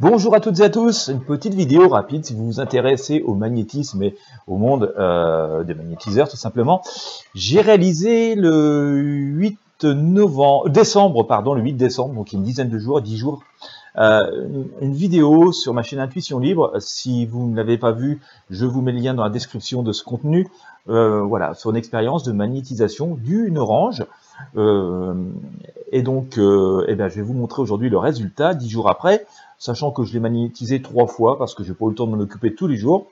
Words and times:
Bonjour 0.00 0.34
à 0.34 0.40
toutes 0.40 0.60
et 0.60 0.62
à 0.62 0.70
tous, 0.70 1.08
une 1.08 1.20
petite 1.20 1.52
vidéo 1.52 1.86
rapide 1.86 2.24
si 2.24 2.32
vous 2.32 2.46
vous 2.46 2.58
intéressez 2.58 3.20
au 3.20 3.34
magnétisme 3.34 4.02
et 4.02 4.16
au 4.46 4.56
monde 4.56 4.94
euh, 4.98 5.62
des 5.62 5.74
magnétiseurs 5.74 6.26
tout 6.26 6.38
simplement. 6.38 6.80
J'ai 7.34 7.60
réalisé 7.60 8.34
le 8.34 8.94
8 8.96 9.84
novembre, 9.84 10.70
décembre, 10.70 11.24
pardon, 11.24 11.52
le 11.52 11.60
8 11.60 11.74
décembre, 11.74 12.14
donc 12.14 12.32
une 12.32 12.42
dizaine 12.42 12.70
de 12.70 12.78
jours, 12.78 13.02
10 13.02 13.18
jours, 13.18 13.42
euh, 13.98 14.22
une 14.80 14.94
vidéo 14.94 15.52
sur 15.52 15.74
ma 15.74 15.82
chaîne 15.82 15.98
Intuition 15.98 16.38
Libre. 16.38 16.72
Si 16.78 17.26
vous 17.26 17.50
ne 17.50 17.54
l'avez 17.54 17.76
pas 17.76 17.92
vue, 17.92 18.22
je 18.48 18.64
vous 18.64 18.80
mets 18.80 18.92
le 18.92 19.00
lien 19.00 19.12
dans 19.12 19.24
la 19.24 19.28
description 19.28 19.82
de 19.82 19.92
ce 19.92 20.02
contenu. 20.02 20.48
Euh, 20.88 21.20
voilà, 21.20 21.52
sur 21.52 21.68
une 21.68 21.76
expérience 21.76 22.22
de 22.22 22.32
magnétisation 22.32 23.18
d'une 23.20 23.58
orange. 23.58 24.06
Et 25.92 26.02
donc, 26.02 26.38
eh 26.38 26.94
ben, 26.94 27.08
je 27.08 27.16
vais 27.16 27.22
vous 27.22 27.34
montrer 27.34 27.60
aujourd'hui 27.60 27.90
le 27.90 27.98
résultat, 27.98 28.54
10 28.54 28.70
jours 28.70 28.88
après 28.88 29.26
sachant 29.60 29.92
que 29.92 30.02
je 30.02 30.12
l'ai 30.14 30.20
magnétisé 30.20 30.82
trois 30.82 31.06
fois 31.06 31.38
parce 31.38 31.54
que 31.54 31.62
j'ai 31.62 31.74
pas 31.74 31.84
eu 31.84 31.90
le 31.90 31.94
temps 31.94 32.06
de 32.06 32.16
m'en 32.16 32.22
occuper 32.22 32.54
tous 32.54 32.66
les 32.66 32.76
jours. 32.76 33.06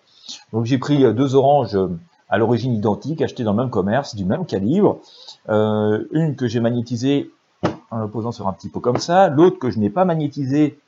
Donc 0.53 0.65
j'ai 0.65 0.79
pris 0.79 1.05
euh, 1.05 1.13
deux 1.13 1.37
oranges 1.37 1.77
euh, 1.77 1.89
à 2.29 2.39
l'origine 2.39 2.75
identique, 2.75 3.23
achetées 3.23 3.45
dans 3.45 3.53
le 3.53 3.59
même 3.59 3.71
commerce, 3.71 4.17
du 4.17 4.25
même 4.25 4.45
calibre. 4.47 4.99
Euh, 5.51 6.05
une 6.11 6.35
que 6.35 6.49
j'ai 6.49 6.61
magnétisée 6.61 7.31
en 7.91 7.99
la 7.99 8.09
posant 8.09 8.33
sur 8.33 8.49
un 8.49 8.53
petit 8.53 8.69
pot 8.69 8.81
comme 8.81 8.99
ça, 8.99 9.29
l'autre 9.29 9.59
que 9.59 9.71
je 9.71 9.79
n'ai 9.79 9.91
pas 9.91 10.05
magnétisée, 10.05 10.79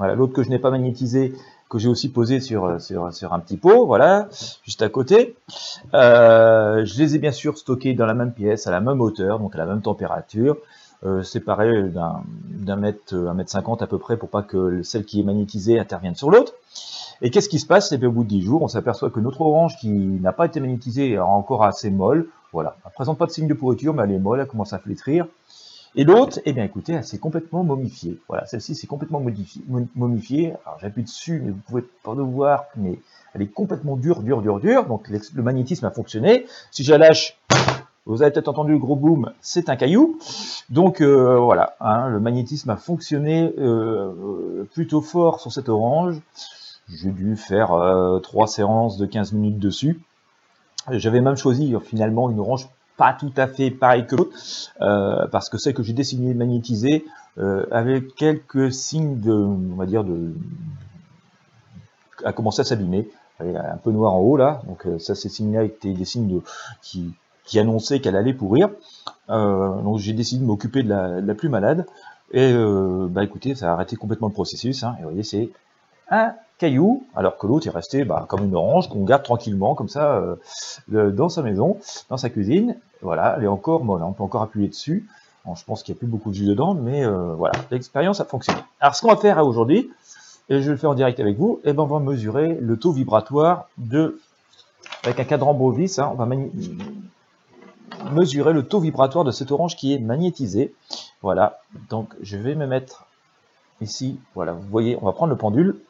l'autre 0.00 0.32
que 0.32 0.42
je 0.42 0.50
n'ai 0.50 0.58
pas 0.58 0.70
magnétisé, 0.70 1.34
que 1.68 1.78
j'ai 1.78 1.88
aussi 1.88 2.10
posé 2.10 2.40
sur, 2.40 2.80
sur, 2.80 3.32
un 3.32 3.38
petit 3.38 3.56
pot, 3.56 3.86
voilà, 3.86 4.28
juste 4.64 4.82
à 4.82 4.88
côté. 4.88 5.36
Je 5.92 6.98
les 6.98 7.14
ai 7.14 7.18
bien 7.18 7.30
sûr 7.30 7.56
stockés 7.56 7.94
dans 7.94 8.06
la 8.06 8.14
même 8.14 8.32
pièce, 8.32 8.66
à 8.66 8.72
la 8.72 8.80
même 8.80 9.00
hauteur, 9.00 9.38
donc 9.38 9.54
à 9.54 9.58
la 9.58 9.66
même 9.66 9.82
température 9.82 10.56
euh, 11.04 11.22
d'un 11.90 12.76
mètre, 12.76 13.14
un 13.14 13.34
mètre 13.34 13.50
cinquante 13.50 13.82
à 13.82 13.86
peu 13.86 13.98
près 13.98 14.16
pour 14.16 14.28
pas 14.28 14.42
que 14.42 14.82
celle 14.82 15.04
qui 15.04 15.20
est 15.20 15.24
magnétisée 15.24 15.78
intervienne 15.78 16.14
sur 16.14 16.30
l'autre. 16.30 16.52
Et 17.22 17.30
qu'est-ce 17.30 17.48
qui 17.48 17.58
se 17.58 17.66
passe? 17.66 17.88
C'est 17.88 18.00
qu'au 18.00 18.10
bout 18.10 18.24
de 18.24 18.28
10 18.28 18.42
jours, 18.42 18.62
on 18.62 18.68
s'aperçoit 18.68 19.10
que 19.10 19.20
notre 19.20 19.40
orange 19.40 19.76
qui 19.78 19.88
n'a 19.88 20.32
pas 20.32 20.46
été 20.46 20.60
magnétisée 20.60 21.12
est 21.12 21.18
encore 21.18 21.64
assez 21.64 21.90
molle. 21.90 22.26
Voilà, 22.52 22.76
elle 22.84 22.92
présente 22.92 23.18
pas 23.18 23.26
de 23.26 23.30
signe 23.30 23.48
de 23.48 23.54
pourriture, 23.54 23.94
mais 23.94 24.02
elle 24.02 24.12
est 24.12 24.18
molle, 24.18 24.40
elle 24.40 24.46
commence 24.46 24.72
à 24.72 24.78
flétrir. 24.78 25.26
Et 25.96 26.04
l'autre, 26.04 26.40
eh 26.44 26.52
bien 26.52 26.64
écoutez, 26.64 26.92
elle 26.92 27.04
s'est 27.04 27.18
complètement 27.18 27.62
momifiée. 27.62 28.18
Voilà, 28.28 28.46
celle-ci 28.46 28.74
s'est 28.74 28.88
complètement 28.88 29.22
momifiée. 29.94 30.54
Alors 30.66 30.78
j'appuie 30.80 31.04
dessus, 31.04 31.40
mais 31.44 31.50
vous 31.50 31.60
pouvez 31.66 31.84
pas 32.02 32.14
le 32.14 32.22
voir, 32.22 32.64
mais 32.76 32.98
elle 33.32 33.42
est 33.42 33.52
complètement 33.52 33.96
dure, 33.96 34.22
dure, 34.22 34.42
dure, 34.42 34.58
dure. 34.58 34.86
Donc 34.86 35.08
le 35.08 35.42
magnétisme 35.42 35.86
a 35.86 35.90
fonctionné. 35.90 36.46
Si 36.72 36.82
je 36.82 36.90
la 36.90 36.98
lâche, 36.98 37.38
vous 38.06 38.22
avez 38.22 38.30
peut-être 38.30 38.48
entendu 38.48 38.72
le 38.72 38.78
gros 38.78 38.96
boom, 38.96 39.32
c'est 39.40 39.70
un 39.70 39.76
caillou. 39.76 40.18
Donc 40.68 41.00
euh, 41.00 41.38
voilà, 41.38 41.74
hein, 41.80 42.08
le 42.10 42.20
magnétisme 42.20 42.68
a 42.70 42.76
fonctionné 42.76 43.52
euh, 43.58 44.64
plutôt 44.74 45.00
fort 45.00 45.40
sur 45.40 45.50
cette 45.52 45.70
orange. 45.70 46.20
J'ai 46.90 47.10
dû 47.10 47.36
faire 47.36 47.72
euh, 47.72 48.18
trois 48.18 48.46
séances 48.46 48.98
de 48.98 49.06
15 49.06 49.32
minutes 49.32 49.58
dessus. 49.58 50.00
J'avais 50.90 51.22
même 51.22 51.36
choisi 51.36 51.74
finalement 51.82 52.30
une 52.30 52.40
orange 52.40 52.68
pas 52.98 53.14
tout 53.14 53.32
à 53.38 53.46
fait 53.46 53.70
pareille 53.70 54.06
que 54.06 54.16
l'autre, 54.16 54.36
parce 55.32 55.48
que 55.48 55.56
celle 55.56 55.72
que 55.72 55.82
j'ai 55.82 55.94
décidé 55.94 56.32
de 56.32 56.38
magnétiser 56.38 57.06
avait 57.72 58.04
quelques 58.04 58.70
signes 58.70 59.18
de, 59.18 59.32
on 59.32 59.76
va 59.76 59.86
dire, 59.86 60.04
de, 60.04 60.34
a 62.22 62.34
commencé 62.34 62.60
à 62.60 62.64
s'abîmer. 62.64 63.08
Un 63.40 63.78
peu 63.78 63.90
noir 63.90 64.12
en 64.12 64.20
haut 64.20 64.36
là, 64.36 64.62
donc 64.68 64.86
ça 65.00 65.16
ces 65.16 65.28
signes-là 65.28 65.64
étaient 65.64 65.92
des 65.92 66.04
signes 66.04 66.28
de, 66.28 66.42
qui, 66.82 67.14
qui 67.44 67.58
annonçait 67.58 68.00
qu'elle 68.00 68.16
allait 68.16 68.34
pourrir. 68.34 68.70
Euh, 69.30 69.80
donc 69.82 69.98
j'ai 69.98 70.12
décidé 70.12 70.42
de 70.42 70.46
m'occuper 70.46 70.82
de 70.82 70.88
la, 70.88 71.34
plus 71.34 71.48
malade. 71.48 71.86
Et 72.32 72.52
euh, 72.52 73.06
bah 73.08 73.22
écoutez, 73.22 73.54
ça 73.54 73.70
a 73.70 73.72
arrêté 73.74 73.96
complètement 73.96 74.28
le 74.28 74.32
processus. 74.32 74.82
Hein, 74.82 74.96
et 74.98 75.02
vous 75.02 75.08
voyez, 75.10 75.22
c'est 75.22 75.50
un 76.10 76.32
caillou, 76.58 77.04
alors 77.14 77.36
que 77.36 77.46
l'autre 77.46 77.66
est 77.66 77.70
resté 77.70 78.04
bah, 78.04 78.26
comme 78.28 78.44
une 78.44 78.54
orange 78.54 78.88
qu'on 78.88 79.04
garde 79.04 79.22
tranquillement 79.22 79.74
comme 79.74 79.88
ça 79.88 80.22
euh, 80.92 81.10
dans 81.10 81.28
sa 81.28 81.42
maison, 81.42 81.78
dans 82.08 82.16
sa 82.16 82.30
cuisine. 82.30 82.76
Voilà, 83.02 83.34
elle 83.36 83.44
est 83.44 83.48
encore 83.48 83.84
molle, 83.84 84.02
hein, 84.02 84.06
on 84.08 84.12
peut 84.12 84.22
encore 84.22 84.42
appuyer 84.42 84.68
dessus. 84.68 85.06
je 85.44 85.64
pense 85.64 85.82
qu'il 85.82 85.92
n'y 85.94 85.98
a 85.98 86.00
plus 86.00 86.06
beaucoup 86.06 86.30
de 86.30 86.34
jus 86.34 86.46
dedans, 86.46 86.74
mais 86.74 87.04
voilà, 87.04 87.54
l'expérience 87.70 88.20
a 88.20 88.24
fonctionné. 88.24 88.60
Alors 88.80 88.94
ce 88.94 89.02
qu'on 89.02 89.08
va 89.08 89.16
faire 89.16 89.44
aujourd'hui, 89.44 89.90
et 90.48 90.60
je 90.60 90.64
vais 90.64 90.72
le 90.72 90.76
faire 90.76 90.90
en 90.90 90.94
direct 90.94 91.20
avec 91.20 91.36
vous, 91.36 91.60
et 91.64 91.70
eh 91.70 91.72
ben 91.74 91.82
on 91.82 91.86
va 91.86 91.98
mesurer 91.98 92.56
le 92.60 92.78
taux 92.78 92.92
vibratoire 92.92 93.68
de 93.76 94.20
avec 95.02 95.20
un 95.20 95.24
cadran 95.24 95.54
Bovis, 95.54 95.98
hein, 95.98 96.10
on 96.12 96.16
va 96.16 96.26
mesurer 98.10 98.52
le 98.52 98.66
taux 98.66 98.80
vibratoire 98.80 99.24
de 99.24 99.30
cette 99.30 99.50
orange 99.50 99.76
qui 99.76 99.94
est 99.94 99.98
magnétisée. 99.98 100.74
Voilà, 101.22 101.60
donc 101.88 102.14
je 102.20 102.36
vais 102.36 102.54
me 102.54 102.66
mettre 102.66 103.06
ici, 103.80 104.20
voilà, 104.34 104.52
vous 104.52 104.68
voyez, 104.68 104.96
on 105.00 105.06
va 105.06 105.12
prendre 105.12 105.30
le 105.30 105.38
pendule, 105.38 105.80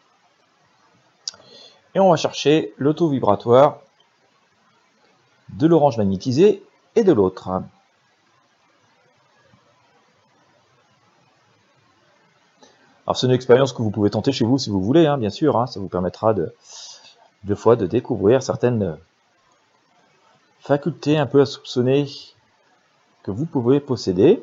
et 1.94 2.00
on 2.00 2.10
va 2.10 2.16
chercher 2.16 2.74
le 2.76 2.94
taux 2.94 3.08
vibratoire 3.08 3.78
de 5.50 5.66
l'orange 5.66 5.98
magnétisée 5.98 6.62
et 6.96 7.04
de 7.04 7.12
l'autre. 7.12 7.48
Alors 13.06 13.16
c'est 13.16 13.26
une 13.26 13.32
expérience 13.32 13.72
que 13.72 13.82
vous 13.82 13.90
pouvez 13.90 14.10
tenter 14.10 14.32
chez 14.32 14.44
vous 14.44 14.58
si 14.58 14.70
vous 14.70 14.80
voulez, 14.80 15.06
hein, 15.06 15.18
bien 15.18 15.30
sûr, 15.30 15.58
hein. 15.58 15.66
ça 15.66 15.78
vous 15.78 15.88
permettra 15.88 16.32
de, 16.32 16.54
deux 17.44 17.54
fois 17.54 17.76
de 17.76 17.86
découvrir 17.86 18.42
certaines 18.42 18.96
faculté 20.64 21.18
un 21.18 21.26
peu 21.26 21.42
à 21.42 21.46
soupçonner 21.46 22.06
que 23.22 23.30
vous 23.30 23.44
pouvez 23.44 23.80
posséder. 23.80 24.42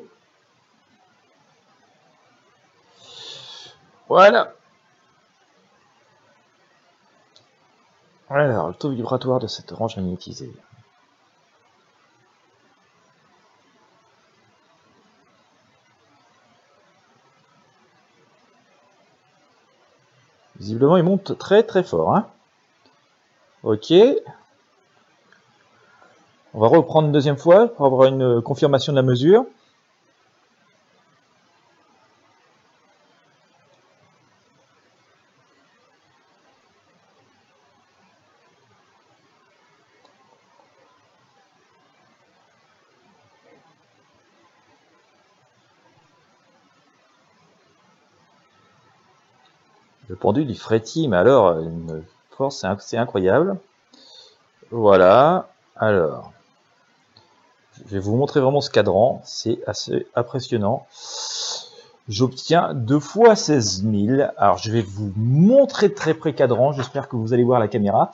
Voilà. 4.08 4.52
Alors, 8.30 8.68
le 8.68 8.74
taux 8.74 8.90
vibratoire 8.90 9.40
de 9.40 9.48
cette 9.48 9.72
orange 9.72 9.96
magnétisée. 9.96 10.52
Visiblement, 20.56 20.96
il 20.96 21.02
monte 21.02 21.36
très 21.36 21.64
très 21.64 21.82
fort. 21.82 22.14
Hein 22.14 22.30
ok. 23.64 23.92
Va 26.62 26.68
reprendre 26.68 27.08
une 27.08 27.12
deuxième 27.12 27.38
fois 27.38 27.66
pour 27.66 27.86
avoir 27.86 28.06
une 28.06 28.40
confirmation 28.40 28.92
de 28.92 28.96
la 28.96 29.02
mesure. 29.02 29.44
Le 50.08 50.14
pendule 50.14 50.48
il 50.48 50.56
frétille, 50.56 51.08
mais 51.08 51.16
alors 51.16 51.58
une 51.58 52.04
force 52.30 52.64
c'est 52.78 52.96
incroyable. 52.96 53.58
Voilà. 54.70 55.48
Alors, 55.74 56.32
je 57.92 57.98
vais 57.98 58.02
vous 58.02 58.16
montrer 58.16 58.40
vraiment 58.40 58.62
ce 58.62 58.70
cadran, 58.70 59.20
c'est 59.22 59.58
assez 59.66 60.06
impressionnant. 60.14 60.86
J'obtiens 62.08 62.72
deux 62.72 63.00
fois 63.00 63.36
16 63.36 63.82
000. 63.82 64.30
Alors 64.38 64.56
je 64.56 64.72
vais 64.72 64.80
vous 64.80 65.12
montrer 65.14 65.92
très 65.92 66.14
près 66.14 66.32
cadran, 66.32 66.72
j'espère 66.72 67.10
que 67.10 67.16
vous 67.16 67.34
allez 67.34 67.44
voir 67.44 67.60
la 67.60 67.68
caméra. 67.68 68.10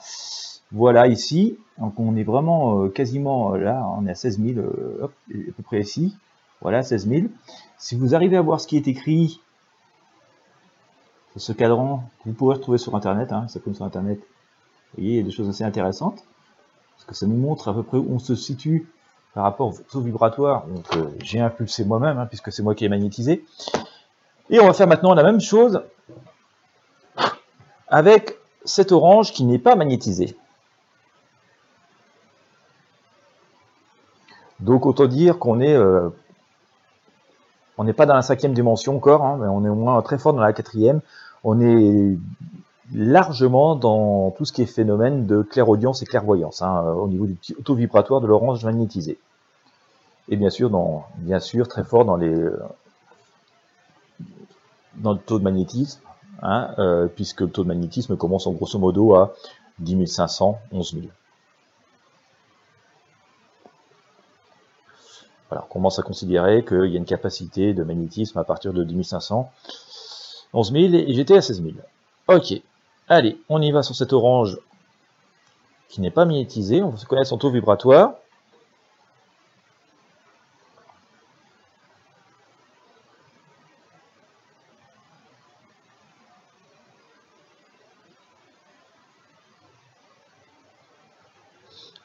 Voilà 0.73 1.07
ici, 1.07 1.57
donc 1.77 1.97
on 1.97 2.17
est 2.17 2.25
vraiment 2.25 2.81
euh, 2.81 2.89
quasiment 2.89 3.53
euh, 3.53 3.57
là, 3.57 3.85
on 3.97 4.05
est 4.05 4.11
à 4.11 4.15
16 4.15 4.41
000, 4.43 4.59
euh, 4.59 4.97
hop, 5.03 5.13
à 5.31 5.51
peu 5.55 5.63
près 5.63 5.79
ici. 5.79 6.13
Voilà, 6.59 6.83
16 6.83 7.07
000. 7.07 7.27
Si 7.77 7.95
vous 7.95 8.13
arrivez 8.13 8.35
à 8.35 8.41
voir 8.41 8.59
ce 8.59 8.67
qui 8.67 8.75
est 8.75 8.87
écrit 8.89 9.39
sur 11.31 11.41
ce 11.41 11.53
cadran, 11.53 12.03
vous 12.25 12.33
pourrez 12.33 12.55
retrouver 12.55 12.79
sur 12.79 12.95
internet, 12.95 13.31
hein, 13.31 13.47
ça 13.47 13.61
comme 13.61 13.75
sur 13.75 13.85
internet, 13.85 14.19
vous 14.19 15.03
voyez, 15.03 15.11
il 15.11 15.15
y 15.15 15.19
a 15.21 15.23
des 15.23 15.31
choses 15.31 15.47
assez 15.47 15.63
intéressantes, 15.63 16.25
parce 16.97 17.05
que 17.07 17.15
ça 17.15 17.27
nous 17.27 17.37
montre 17.37 17.69
à 17.69 17.73
peu 17.73 17.83
près 17.83 17.97
où 17.97 18.07
on 18.09 18.19
se 18.19 18.35
situe 18.35 18.89
par 19.39 19.45
rapport 19.45 19.69
au 19.69 19.77
taux 19.89 20.01
vibratoire, 20.01 20.67
donc 20.67 20.85
euh, 20.97 21.15
j'ai 21.23 21.39
impulsé 21.39 21.85
moi-même, 21.85 22.17
hein, 22.17 22.25
puisque 22.25 22.51
c'est 22.51 22.61
moi 22.61 22.75
qui 22.75 22.83
ai 22.83 22.89
magnétisé. 22.89 23.45
Et 24.49 24.59
on 24.59 24.67
va 24.67 24.73
faire 24.73 24.85
maintenant 24.85 25.13
la 25.13 25.23
même 25.23 25.39
chose 25.39 25.81
avec 27.87 28.37
cette 28.65 28.91
orange 28.91 29.31
qui 29.31 29.45
n'est 29.45 29.57
pas 29.57 29.77
magnétisée. 29.77 30.35
Donc 34.59 34.85
autant 34.85 35.07
dire 35.07 35.39
qu'on 35.39 35.61
est, 35.61 35.73
euh, 35.73 36.09
on 37.77 37.85
n'est 37.85 37.93
pas 37.93 38.05
dans 38.05 38.15
la 38.15 38.21
cinquième 38.21 38.53
dimension 38.53 38.97
encore, 38.97 39.23
hein, 39.23 39.37
mais 39.39 39.47
on 39.47 39.63
est 39.63 39.69
au 39.69 39.75
moins 39.75 40.01
très 40.01 40.17
fort 40.17 40.33
dans 40.33 40.41
la 40.41 40.51
quatrième. 40.51 40.99
On 41.45 41.61
est 41.61 42.17
largement 42.93 43.77
dans 43.77 44.31
tout 44.31 44.43
ce 44.43 44.51
qui 44.51 44.63
est 44.63 44.65
phénomène 44.65 45.27
de 45.27 45.43
clairaudience 45.43 46.01
et 46.01 46.05
clairvoyance, 46.05 46.61
hein, 46.61 46.83
au 46.97 47.07
niveau 47.07 47.25
du 47.25 47.37
taux 47.37 47.75
vibratoire 47.75 48.19
de 48.19 48.27
l'orange 48.27 48.65
magnétisée. 48.65 49.17
Et 50.29 50.37
bien 50.37 50.49
sûr, 50.49 50.69
dans, 50.69 51.05
bien 51.17 51.39
sûr, 51.39 51.67
très 51.67 51.83
fort 51.83 52.05
dans 52.05 52.15
les 52.15 52.49
dans 54.95 55.13
le 55.13 55.19
taux 55.19 55.39
de 55.39 55.43
magnétisme, 55.43 56.01
hein, 56.41 56.73
euh, 56.77 57.07
puisque 57.07 57.41
le 57.41 57.49
taux 57.49 57.63
de 57.63 57.67
magnétisme 57.67 58.15
commence 58.17 58.47
en 58.47 58.51
grosso 58.51 58.77
modo 58.77 59.15
à 59.15 59.33
10 59.79 60.05
500, 60.05 60.59
11 60.71 60.93
000. 60.93 61.05
Voilà, 65.49 65.65
on 65.67 65.73
commence 65.73 65.97
à 65.97 66.03
considérer 66.03 66.63
qu'il 66.63 66.85
y 66.85 66.95
a 66.95 66.97
une 66.97 67.05
capacité 67.05 67.73
de 67.73 67.83
magnétisme 67.83 68.37
à 68.37 68.43
partir 68.43 68.73
de 68.73 68.83
10 68.83 69.03
500, 69.03 69.51
11 70.53 70.71
000 70.71 70.93
et 70.93 71.13
j'étais 71.13 71.37
à 71.37 71.41
16 71.41 71.63
000. 71.63 71.75
Ok, 72.27 72.61
allez, 73.07 73.39
on 73.49 73.61
y 73.61 73.71
va 73.71 73.81
sur 73.81 73.95
cette 73.95 74.13
orange 74.13 74.59
qui 75.87 76.01
n'est 76.01 76.11
pas 76.11 76.25
magnétisée, 76.25 76.83
on 76.83 76.95
se 76.95 77.05
connaître 77.05 77.29
son 77.29 77.37
taux 77.37 77.49
vibratoire. 77.49 78.13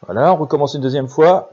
Voilà, 0.07 0.33
on 0.35 0.37
recommence 0.37 0.75
une 0.75 0.83
deuxième 0.83 1.09
fois. 1.09 1.51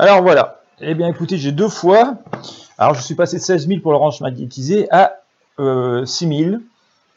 Alors 0.00 0.22
voilà. 0.22 0.62
Eh 0.80 0.94
bien 0.94 1.08
écoutez, 1.08 1.36
j'ai 1.36 1.52
deux 1.52 1.68
fois. 1.68 2.14
Alors 2.78 2.94
je 2.94 3.02
suis 3.02 3.14
passé 3.14 3.36
de 3.36 3.42
16 3.42 3.68
000 3.68 3.80
pour 3.80 3.92
l'orange 3.92 4.22
magnétisé 4.22 4.90
à 4.90 5.16
euh, 5.58 6.06
6 6.06 6.44
000. 6.44 6.56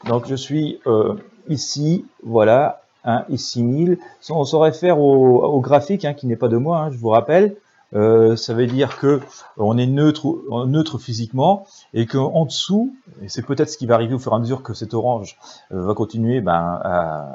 Donc 0.06 0.26
je 0.28 0.34
suis 0.34 0.80
euh, 0.86 1.14
ici, 1.48 2.04
voilà, 2.22 2.82
hein, 3.06 3.24
et 3.30 3.38
6 3.38 3.86
000. 3.86 3.96
On 4.28 4.44
saurait 4.44 4.74
faire 4.74 5.00
au, 5.00 5.60
graphique, 5.60 6.04
hein, 6.04 6.12
qui 6.12 6.26
n'est 6.26 6.36
pas 6.36 6.48
de 6.48 6.58
moi, 6.58 6.80
hein, 6.80 6.90
je 6.92 6.98
vous 6.98 7.08
rappelle. 7.08 7.56
Euh, 7.94 8.36
ça 8.36 8.52
veut 8.52 8.66
dire 8.66 8.98
que 8.98 9.22
on 9.56 9.78
est 9.78 9.86
neutre, 9.86 10.98
physiquement 10.98 11.66
et 11.94 12.04
qu'en 12.04 12.44
dessous, 12.44 12.94
et 13.22 13.30
c'est 13.30 13.46
peut-être 13.46 13.70
ce 13.70 13.78
qui 13.78 13.86
va 13.86 13.94
arriver 13.94 14.12
au 14.12 14.18
fur 14.18 14.32
et 14.32 14.36
à 14.36 14.38
mesure 14.38 14.62
que 14.62 14.74
cette 14.74 14.92
orange 14.92 15.38
euh, 15.72 15.86
va 15.86 15.94
continuer 15.94 16.42
ben, 16.42 16.52
à, 16.52 17.30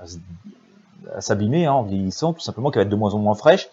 à, 0.00 0.06
à 1.14 1.20
s'abîmer 1.20 1.66
hein, 1.66 1.72
en 1.72 1.82
vieillissant, 1.82 2.32
tout 2.32 2.40
simplement 2.40 2.70
qu'elle 2.70 2.80
va 2.80 2.84
être 2.84 2.90
de 2.90 2.96
moins 2.96 3.14
en 3.14 3.18
moins 3.18 3.34
fraîche, 3.34 3.68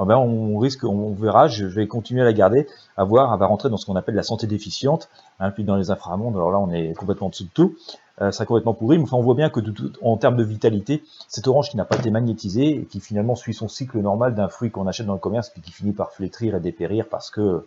eh 0.00 0.04
ben, 0.04 0.16
on 0.16 0.58
risque, 0.58 0.84
on 0.84 1.12
verra, 1.12 1.48
je 1.48 1.66
vais 1.66 1.86
continuer 1.86 2.22
à 2.22 2.24
la 2.24 2.32
garder, 2.32 2.66
à 2.96 3.04
voir, 3.04 3.32
elle 3.32 3.38
va 3.38 3.46
rentrer 3.46 3.70
dans 3.70 3.76
ce 3.76 3.86
qu'on 3.86 3.96
appelle 3.96 4.14
la 4.14 4.22
santé 4.22 4.46
déficiente, 4.46 5.08
hein, 5.40 5.50
puis 5.50 5.64
dans 5.64 5.76
les 5.76 5.90
inframondes, 5.90 6.34
alors 6.36 6.50
là 6.50 6.58
on 6.58 6.70
est 6.70 6.94
complètement 6.94 7.28
en 7.28 7.30
dessous 7.30 7.44
de 7.44 7.50
tout, 7.50 7.74
euh, 8.20 8.30
ça 8.30 8.44
complètement 8.46 8.74
pourri, 8.74 8.98
mais 8.98 9.04
enfin 9.04 9.16
on 9.16 9.22
voit 9.22 9.34
bien 9.34 9.50
que 9.50 9.60
en 10.02 10.16
termes 10.16 10.36
de 10.36 10.44
vitalité, 10.44 11.02
cette 11.28 11.48
orange 11.48 11.70
qui 11.70 11.76
n'a 11.76 11.84
pas 11.84 11.96
été 11.96 12.10
magnétisée 12.10 12.80
et 12.80 12.84
qui 12.84 13.00
finalement 13.00 13.34
suit 13.34 13.54
son 13.54 13.68
cycle 13.68 13.98
normal 13.98 14.34
d'un 14.34 14.48
fruit 14.48 14.70
qu'on 14.70 14.86
achète 14.86 15.06
dans 15.06 15.14
le 15.14 15.18
commerce 15.18 15.50
puis 15.50 15.60
qui 15.60 15.72
finit 15.72 15.92
par 15.92 16.12
flétrir 16.12 16.54
et 16.54 16.60
dépérir 16.60 17.06
parce 17.08 17.30
que 17.30 17.66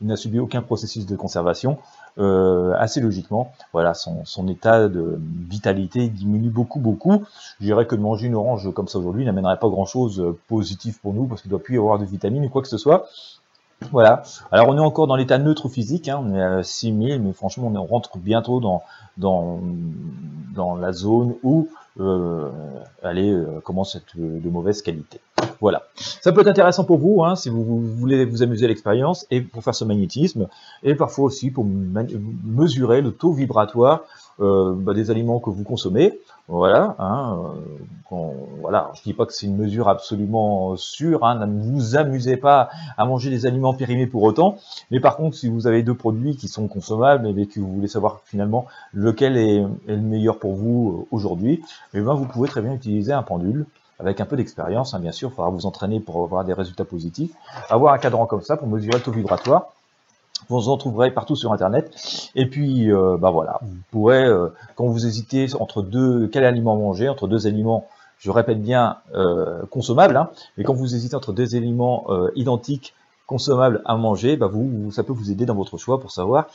il 0.00 0.06
n'a 0.08 0.16
subi 0.16 0.38
aucun 0.38 0.62
processus 0.62 1.06
de 1.06 1.16
conservation, 1.16 1.78
euh, 2.18 2.74
assez 2.78 3.00
logiquement, 3.00 3.52
voilà, 3.72 3.94
son, 3.94 4.48
état 4.48 4.88
de 4.88 5.18
vitalité 5.48 6.08
diminue 6.08 6.50
beaucoup, 6.50 6.80
beaucoup. 6.80 7.24
Je 7.60 7.66
dirais 7.66 7.86
que 7.86 7.94
de 7.94 8.00
manger 8.00 8.26
une 8.26 8.34
orange 8.34 8.72
comme 8.74 8.88
ça 8.88 8.98
aujourd'hui 8.98 9.24
n'amènerait 9.24 9.58
pas 9.58 9.68
grand-chose 9.68 10.20
euh, 10.20 10.38
positif 10.48 11.00
pour 11.00 11.14
nous, 11.14 11.26
parce 11.26 11.42
qu'il 11.42 11.50
ne 11.50 11.56
doit 11.56 11.62
plus 11.62 11.76
y 11.76 11.78
avoir 11.78 11.98
de 11.98 12.04
vitamines 12.04 12.44
ou 12.44 12.48
quoi 12.48 12.62
que 12.62 12.68
ce 12.68 12.78
soit. 12.78 13.06
Voilà. 13.92 14.22
Alors 14.50 14.68
on 14.68 14.76
est 14.76 14.80
encore 14.80 15.06
dans 15.06 15.16
l'état 15.16 15.38
neutre 15.38 15.68
physique, 15.68 16.08
hein, 16.08 16.18
on 16.22 16.34
est 16.34 16.42
à 16.42 16.62
6000, 16.62 17.20
mais 17.20 17.32
franchement 17.32 17.70
on 17.74 17.84
rentre 17.84 18.16
bientôt 18.16 18.60
dans, 18.60 19.60
la 20.80 20.92
zone 20.92 21.34
où 21.42 21.68
elle 21.98 23.18
euh, 23.18 23.60
commence 23.64 23.94
à 23.94 23.98
être 23.98 24.16
de 24.16 24.48
mauvaise 24.48 24.82
qualité. 24.82 25.20
Voilà. 25.60 25.84
Ça 25.94 26.32
peut 26.32 26.42
être 26.42 26.48
intéressant 26.48 26.84
pour 26.84 26.98
vous, 26.98 27.24
hein, 27.24 27.36
si 27.36 27.48
vous, 27.48 27.80
voulez 27.80 28.24
vous 28.24 28.42
amuser 28.42 28.66
à 28.66 28.68
l'expérience, 28.68 29.26
et 29.30 29.40
pour 29.40 29.64
faire 29.64 29.74
ce 29.74 29.84
magnétisme, 29.84 30.48
et 30.82 30.94
parfois 30.94 31.24
aussi 31.24 31.50
pour 31.50 31.64
mesurer 31.64 33.00
le 33.00 33.12
taux 33.12 33.32
vibratoire 33.32 34.02
euh, 34.40 34.74
bah, 34.76 34.94
des 34.94 35.10
aliments 35.10 35.40
que 35.40 35.50
vous 35.50 35.64
consommez. 35.64 36.18
Voilà, 36.48 36.94
hein, 36.98 37.38
euh, 38.12 38.16
voilà. 38.60 38.90
Je 38.94 39.02
dis 39.02 39.12
pas 39.12 39.26
que 39.26 39.32
c'est 39.32 39.46
une 39.46 39.56
mesure 39.56 39.88
absolument 39.88 40.76
sûre. 40.76 41.24
Hein, 41.24 41.46
ne 41.46 41.60
vous 41.60 41.96
amusez 41.96 42.36
pas 42.36 42.68
à 42.96 43.04
manger 43.04 43.30
des 43.30 43.46
aliments 43.46 43.74
périmés 43.74 44.06
pour 44.06 44.22
autant. 44.22 44.58
Mais 44.90 45.00
par 45.00 45.16
contre, 45.16 45.36
si 45.36 45.48
vous 45.48 45.66
avez 45.66 45.82
deux 45.82 45.94
produits 45.94 46.36
qui 46.36 46.48
sont 46.48 46.68
consommables 46.68 47.26
et 47.26 47.46
que 47.46 47.60
vous 47.60 47.72
voulez 47.72 47.88
savoir 47.88 48.20
finalement 48.24 48.66
lequel 48.92 49.36
est, 49.36 49.64
le 49.86 49.96
meilleur 49.96 50.38
pour 50.38 50.54
vous 50.54 51.06
euh, 51.10 51.16
aujourd'hui, 51.16 51.62
eh 51.94 52.00
ben 52.00 52.14
vous 52.14 52.26
pouvez 52.26 52.48
très 52.48 52.62
bien 52.62 52.74
utiliser 52.74 53.12
un 53.12 53.22
pendule 53.22 53.66
avec 53.98 54.20
un 54.20 54.26
peu 54.26 54.36
d'expérience, 54.36 54.92
hein, 54.94 55.00
bien 55.00 55.12
sûr, 55.12 55.30
il 55.30 55.34
faudra 55.34 55.50
vous 55.50 55.64
entraîner 55.64 56.00
pour 56.00 56.22
avoir 56.22 56.44
des 56.44 56.52
résultats 56.52 56.84
positifs, 56.84 57.32
avoir 57.70 57.94
un 57.94 57.98
cadran 57.98 58.26
comme 58.26 58.42
ça 58.42 58.58
pour 58.58 58.68
mesurer 58.68 58.98
le 58.98 59.02
taux 59.02 59.10
vibratoire, 59.10 59.72
vous 60.48 60.68
en 60.68 60.76
trouverez 60.76 61.10
partout 61.10 61.36
sur 61.36 61.52
internet. 61.52 62.30
Et 62.34 62.46
puis, 62.46 62.92
euh, 62.92 63.16
bah 63.18 63.30
voilà, 63.30 63.58
vous 63.62 63.76
pourrez, 63.90 64.24
euh, 64.24 64.48
quand 64.74 64.86
vous 64.86 65.06
hésitez 65.06 65.46
entre 65.58 65.82
deux, 65.82 66.28
quel 66.28 66.44
aliment 66.44 66.76
manger, 66.76 67.08
entre 67.08 67.28
deux 67.28 67.46
aliments, 67.46 67.86
je 68.18 68.30
répète 68.30 68.62
bien, 68.62 68.98
euh, 69.14 69.62
consommables, 69.70 70.16
hein, 70.16 70.30
mais 70.56 70.64
quand 70.64 70.74
vous 70.74 70.94
hésitez 70.94 71.14
entre 71.14 71.32
deux 71.32 71.54
aliments 71.54 72.06
identiques, 72.34 72.94
consommables 73.26 73.82
à 73.84 73.96
manger, 73.96 74.36
bah 74.36 74.46
vous, 74.46 74.92
ça 74.92 75.02
peut 75.02 75.12
vous 75.12 75.32
aider 75.32 75.46
dans 75.46 75.54
votre 75.56 75.78
choix 75.78 76.00
pour 76.00 76.12
savoir 76.12 76.46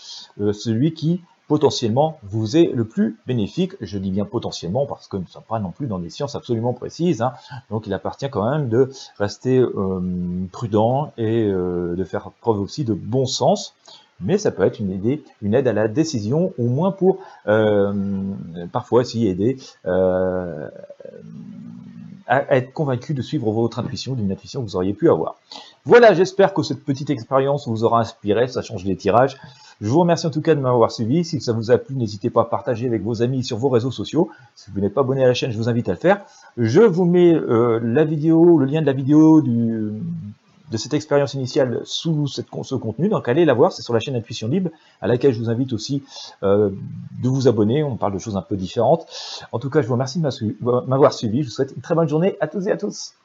celui 0.54 0.94
qui 0.94 1.22
potentiellement 1.52 2.18
vous 2.24 2.56
est 2.56 2.72
le 2.74 2.86
plus 2.86 3.18
bénéfique. 3.28 3.74
Je 3.82 3.98
dis 3.98 4.10
bien 4.10 4.24
potentiellement 4.24 4.86
parce 4.86 5.10
que 5.10 5.18
nous 5.18 5.24
ne 5.24 5.28
sommes 5.28 5.44
pas 5.44 5.60
non 5.60 5.72
plus 5.72 5.86
dans 5.86 6.00
des 6.00 6.10
sciences 6.10 6.34
absolument 6.34 6.72
précises. 6.72 7.22
Hein. 7.22 7.34
Donc 7.70 7.88
il 7.88 7.94
appartient 7.94 8.30
quand 8.30 8.50
même 8.50 8.70
de 8.70 8.90
rester 9.18 9.60
euh, 9.60 10.00
prudent 10.54 11.12
et 11.18 11.44
euh, 11.44 11.94
de 11.98 12.04
faire 12.06 12.32
preuve 12.40 12.62
aussi 12.62 12.86
de 12.86 12.94
bon 12.94 13.26
sens. 13.26 13.74
Mais 14.22 14.38
ça 14.38 14.52
peut 14.52 14.64
être 14.64 14.80
une, 14.80 14.92
idée, 14.92 15.26
une 15.42 15.54
aide 15.54 15.68
à 15.68 15.74
la 15.74 15.90
décision, 15.90 16.54
au 16.58 16.68
moins 16.68 16.92
pour 16.92 17.18
euh, 17.48 17.92
parfois 18.72 19.04
s'y 19.04 19.28
aider 19.28 19.58
à 22.28 22.56
être 22.56 22.72
convaincu 22.72 23.14
de 23.14 23.22
suivre 23.22 23.52
votre 23.52 23.80
intuition, 23.80 24.14
d'une 24.14 24.32
intuition 24.32 24.62
que 24.62 24.68
vous 24.68 24.78
auriez 24.78 24.94
pu 24.94 25.10
avoir. 25.10 25.36
Voilà, 25.84 26.14
j'espère 26.14 26.54
que 26.54 26.64
cette 26.64 26.86
petite 26.86 27.10
expérience 27.10 27.68
vous 27.68 27.84
aura 27.84 28.00
inspiré, 28.00 28.48
ça 28.48 28.62
change 28.62 28.86
les 28.86 28.96
tirages. 28.96 29.36
Je 29.82 29.90
vous 29.90 30.00
remercie 30.00 30.28
en 30.28 30.30
tout 30.30 30.42
cas 30.42 30.54
de 30.54 30.60
m'avoir 30.60 30.92
suivi. 30.92 31.26
Si 31.26 31.42
ça 31.42 31.54
vous 31.54 31.72
a 31.72 31.80
plu, 31.80 31.96
n'hésitez 31.96 32.30
pas 32.30 32.42
à 32.42 32.46
partager 32.46 32.86
avec 32.86 33.02
vos 33.02 33.24
amis 33.24 33.44
sur 33.44 33.58
vos 33.58 33.70
réseaux 33.70 33.90
sociaux. 33.90 34.30
Si 34.56 34.70
vous 34.70 34.80
n'êtes 34.80 34.94
pas 34.94 35.02
abonné 35.02 35.24
à 35.24 35.28
la 35.28 35.34
chaîne, 35.34 35.52
je 35.52 35.58
vous 35.58 35.70
invite 35.70 35.90
à 35.90 35.94
le 35.94 35.98
faire. 35.98 36.22
Je 36.56 36.82
vous 36.82 37.06
mets 37.06 37.34
euh, 37.34 37.80
la 37.82 38.04
vidéo, 38.04 38.60
le 38.60 38.68
lien 38.68 38.82
de 38.82 38.86
la 38.86 38.94
vidéo 38.94 39.42
de 39.42 40.78
cette 40.78 40.94
expérience 40.94 41.34
initiale 41.34 41.82
sous 41.84 42.28
ce 42.28 42.76
contenu. 42.76 43.10
Donc 43.10 43.28
allez 43.28 43.44
la 43.44 43.56
voir, 43.56 43.72
c'est 43.72 43.82
sur 43.82 43.96
la 43.96 44.00
chaîne 44.00 44.16
Intuition 44.16 44.48
Libre, 44.48 44.70
à 45.02 45.08
laquelle 45.08 45.34
je 45.34 45.40
vous 45.40 45.50
invite 45.50 45.74
aussi 45.74 46.04
euh, 46.44 46.70
de 47.24 47.28
vous 47.28 47.48
abonner. 47.48 47.84
On 47.84 47.98
parle 47.98 48.14
de 48.14 48.20
choses 48.20 48.38
un 48.38 48.44
peu 48.44 48.56
différentes. 48.56 49.08
En 49.52 49.58
tout 49.58 49.72
cas, 49.72 49.82
je 49.82 49.88
vous 49.88 49.94
remercie 49.94 50.20
de 50.20 50.30
m'avoir 50.88 51.12
suivi. 51.12 51.42
Je 51.42 51.48
vous 51.48 51.54
souhaite 51.54 51.74
une 51.76 51.82
très 51.82 51.96
bonne 51.96 52.08
journée 52.08 52.38
à 52.40 52.48
tous 52.48 52.68
et 52.68 52.72
à 52.72 52.78
tous. 52.78 53.16